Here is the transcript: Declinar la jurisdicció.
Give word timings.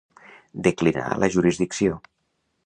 Declinar 0.67 1.11
la 1.25 1.29
jurisdicció. 1.35 2.01